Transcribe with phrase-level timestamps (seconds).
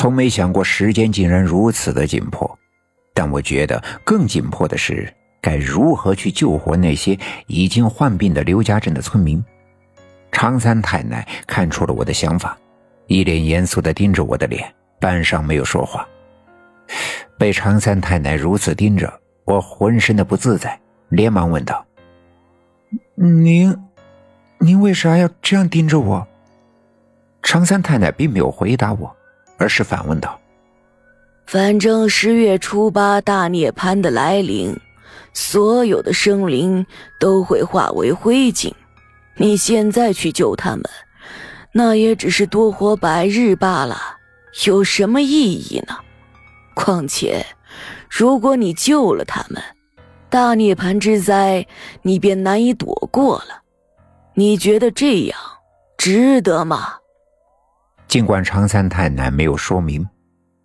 [0.00, 2.58] 从没想过时间竟然如此的紧迫，
[3.12, 9.44] 但我觉得更紧迫的是该如何去救活那些已经患病的刘家镇的村民。
[10.32, 12.56] 常三太奶看出了我的想法，
[13.08, 16.08] 一脸严肃地盯着我的脸，半晌没有说话。
[17.36, 19.12] 被常三太奶如此盯着，
[19.44, 20.80] 我浑身的不自在，
[21.10, 21.84] 连忙问道
[23.16, 23.76] ：“您，
[24.60, 26.26] 您为啥要这样盯着我？”
[27.44, 29.14] 常三太奶并没有回答我，
[29.60, 30.40] 而是反问道
[31.46, 34.74] ：“反正十月初八大涅槃的来临，
[35.34, 36.86] 所有的生灵
[37.20, 38.72] 都会化为灰烬。
[39.36, 40.82] 你现在去救他们，
[41.72, 44.00] 那也只是多活百日罢了，
[44.64, 45.94] 有什么意义呢？
[46.74, 47.44] 况且，
[48.08, 49.62] 如果你救了他们，
[50.30, 51.66] 大涅槃之灾
[52.00, 53.60] 你便难以躲过了。
[54.34, 55.38] 你觉得这样
[55.98, 56.94] 值得吗？”
[58.10, 60.04] 尽管常三太奶没有说明，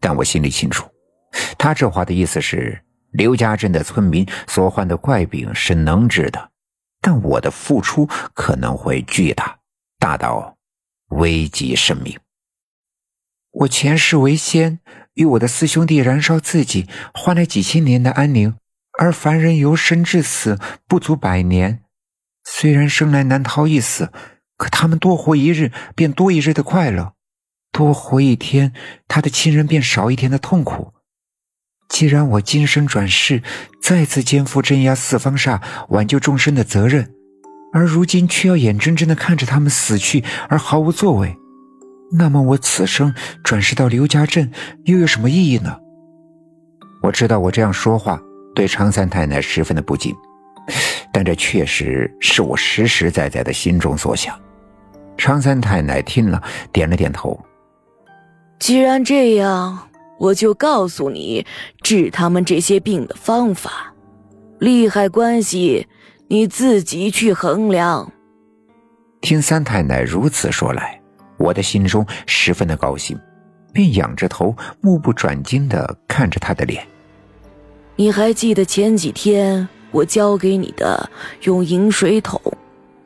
[0.00, 0.88] 但我心里清楚，
[1.58, 6.50] 他这话的意思是刘家镇的村民所患的怪病是能治的，
[7.02, 9.58] 但我的付出可能会巨大，
[9.98, 10.56] 大到
[11.10, 12.18] 危及生命。
[13.50, 14.80] 我前世为仙，
[15.12, 18.54] 与我的四兄弟燃烧自己，换来几千年的安宁，
[18.98, 21.82] 而凡人由生至死不足百年，
[22.42, 24.10] 虽然生来难逃一死，
[24.56, 27.13] 可他们多活一日，便多一日的快乐。
[27.74, 28.72] 多活一天，
[29.08, 30.92] 他的亲人便少一天的痛苦。
[31.88, 33.42] 既然我今生转世，
[33.82, 37.10] 再次肩负镇压四方煞、挽救众生的责任，
[37.72, 41.36] 而如今却要眼睁睁的看着他们死去而毫无作为，
[42.12, 44.52] 那么我此生转世到刘家镇
[44.84, 45.76] 又有什么意义呢？
[47.02, 48.20] 我知道我这样说话
[48.54, 50.14] 对常三太奶十分的不敬，
[51.12, 54.38] 但这确实是我实实在在的心中所想。
[55.18, 56.40] 常三太奶听了，
[56.72, 57.38] 点了点头。
[58.58, 61.44] 既然这样，我就告诉你
[61.82, 63.92] 治他们这些病的方法，
[64.58, 65.86] 利害关系
[66.28, 68.10] 你自己去衡量。
[69.20, 71.00] 听三太奶如此说来，
[71.36, 73.18] 我的心中十分的高兴，
[73.72, 76.86] 便仰着头，目不转睛的看着她的脸。
[77.96, 81.10] 你还记得前几天我教给你的
[81.42, 82.40] 用银水桶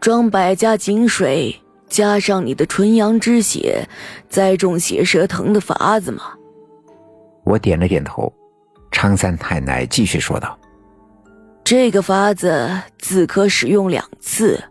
[0.00, 1.54] 装百家井水？
[1.88, 3.88] 加上你的纯阳之血，
[4.28, 6.22] 栽种血蛇藤的法子吗？
[7.44, 8.32] 我点了点头。
[8.90, 10.58] 常三太奶继续说道
[11.62, 14.62] ：“这个法子自可使用两次，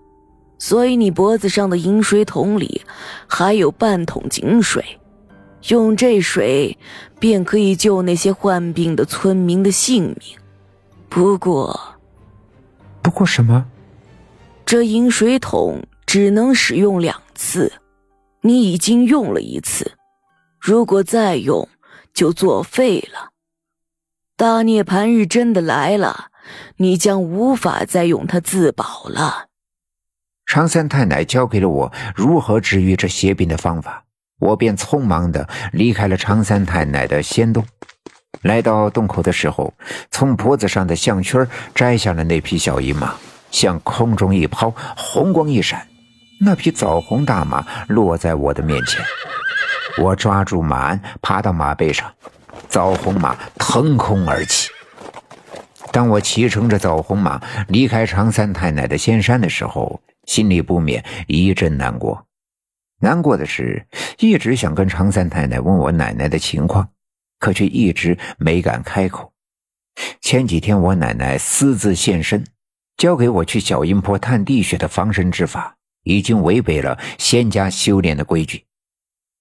[0.58, 2.82] 所以你脖子上的饮水桶里
[3.28, 4.84] 还有半桶井水，
[5.70, 6.78] 用这水
[7.20, 10.38] 便可以救那些患病的村民的性命。
[11.10, 11.80] 不过，
[13.02, 13.66] 不过什么？
[14.66, 17.74] 这饮水桶。”只能使用两次，
[18.42, 19.92] 你已经用了一次，
[20.58, 21.68] 如果再用
[22.14, 23.32] 就作废了。
[24.38, 26.28] 大涅槃日真的来了，
[26.78, 29.48] 你将无法再用它自保了。
[30.46, 34.06] 常三太奶教给了我如何治愈这邪病的方法，
[34.40, 37.66] 我便匆忙的离开了常三太奶的仙洞。
[38.44, 39.74] 来到洞口的时候，
[40.10, 41.46] 从脖子上的项圈
[41.76, 43.14] 摘下了那匹小银马，
[43.52, 45.86] 向空中一抛，红光一闪。
[46.40, 49.04] 那匹枣红大马落在我的面前，
[49.98, 52.14] 我抓住马鞍，爬到马背上，
[52.68, 54.70] 枣红马腾空而起。
[55.92, 62.26] 当我骑乘着枣红马离开常三太奶的仙山的时候，心里不免一阵难过。
[63.00, 63.88] 难过的是，
[64.20, 66.90] 一直想跟常三太奶问我奶奶的情况，
[67.40, 69.34] 可却一直没敢开口。
[70.22, 72.46] 前几天我奶奶私自现身，
[72.96, 75.76] 教给我去小阴坡探地穴的防身之法。
[76.08, 78.64] 已经违背了仙家修炼的规矩。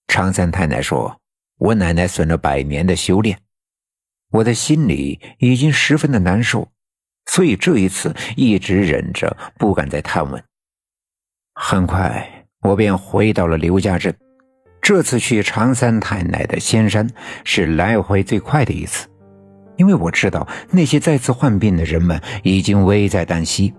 [0.08, 1.20] 常三太奶说
[1.58, 3.38] ：“我奶奶损了百年的修炼，
[4.30, 6.68] 我的心里已经十分的难受，
[7.26, 10.42] 所以这一次一直忍着，不敢再探问。”
[11.54, 14.14] 很快，我便回到了刘家镇。
[14.82, 17.08] 这次去常三太奶的仙山
[17.42, 19.08] 是来回最快的一次，
[19.76, 23.74] 因为我知道那些再次患病的人们已经危在旦夕，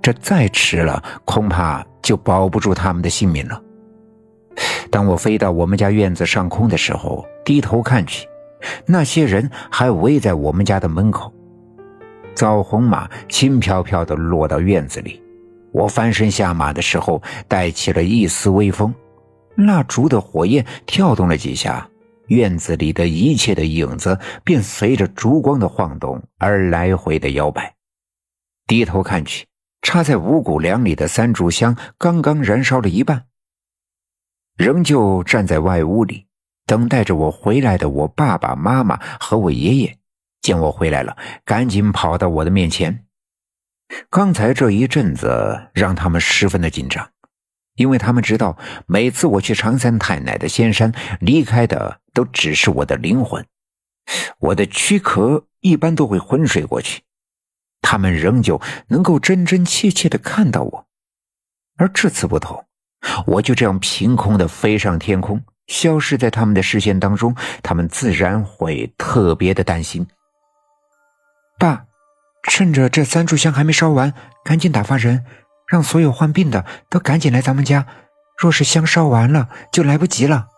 [0.00, 1.84] 这再迟了，恐怕……
[2.02, 3.62] 就保不住他们的性命了。
[4.90, 8.26] 当我飞到我们家院子上空的时候，低头看去，
[8.84, 11.32] 那些人还围在我们家的门口。
[12.34, 15.22] 枣红马轻飘飘地落到院子里，
[15.72, 18.94] 我翻身下马的时候，带起了一丝微风，
[19.56, 21.88] 蜡烛的火焰跳动了几下，
[22.26, 27.74] 院子里的一切的影子便随着烛光的晃动而来回的摇摆。
[28.66, 29.46] 低头看去。
[29.82, 33.26] 插在五谷粮里的三炷香刚刚燃烧了一半，
[34.56, 36.26] 仍旧站在外屋里，
[36.64, 39.98] 等待着我回来的我爸爸妈妈和我爷爷，
[40.40, 43.04] 见我回来了，赶紧跑到我的面前。
[44.08, 47.10] 刚才这一阵子让他们十分的紧张，
[47.74, 48.56] 因为他们知道
[48.86, 53.44] 每次我去常三太奶的仙山，离开的都只是我的灵魂，
[54.38, 57.02] 我的躯壳一般都会昏睡过去，
[57.82, 58.58] 他们仍旧
[58.88, 60.86] 能够真真切切的看到我，
[61.76, 62.64] 而这次不同，
[63.26, 70.06] 我就这样凭空的飞上天空，消失在他们的视线当中，他们自然会特别的担心，
[71.58, 71.84] 爸。
[72.44, 74.12] 趁着这三炷香还没烧完，
[74.44, 75.24] 赶紧打发人，
[75.68, 77.86] 让所有患病的都赶紧来咱们家。
[78.36, 80.48] 若是香烧完了，就来不及了。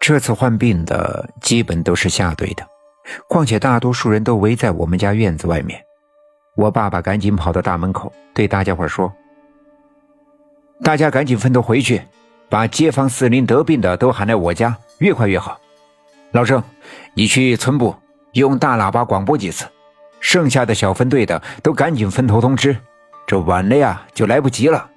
[0.00, 2.66] 这次患病的基本都是下队的，
[3.28, 5.80] 况且大多数人都围在我们家院子外面。
[6.56, 9.12] 我爸爸赶紧跑到大门口，对大家伙说
[10.82, 12.02] ：“大家赶紧分头回去，
[12.48, 15.58] 把街坊四邻得病的都喊来我家，越快越好。
[16.32, 16.62] 老郑，
[17.14, 17.94] 你去村部
[18.32, 19.66] 用大喇叭广播几次。”
[20.20, 22.76] 剩下的小分队的都赶紧分头通知，
[23.26, 24.90] 这晚了呀就来不及了。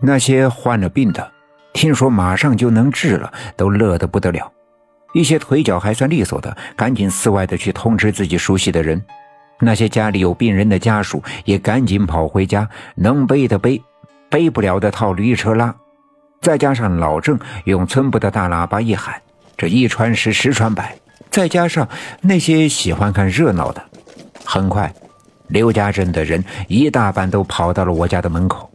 [0.00, 1.32] 那些患了病的，
[1.74, 4.50] 听说马上就能治了，都乐得不得了。
[5.12, 9.02] 一些腿脚还算利索的，赶紧四外的去通知自己熟悉的人。
[9.58, 13.82] 那些家里有病人的家属也赶紧跑回家，能背的背，
[14.28, 15.74] 背不了的套驴车拉。
[16.42, 19.20] 再加上老郑用村部的大喇叭一喊，
[19.56, 20.96] 这一传十，十传百。
[21.30, 21.88] 再加上
[22.20, 23.82] 那些喜欢看热闹的。
[24.44, 24.94] 很快，
[25.48, 28.70] 刘家镇的人一大半都跑到了我家的门口。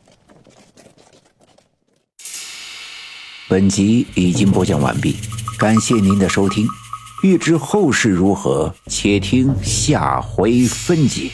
[3.47, 5.15] 本集已经播讲完毕，
[5.61, 6.67] 感谢您的收听。
[7.21, 11.29] 欲知后事如何，且听下回分解。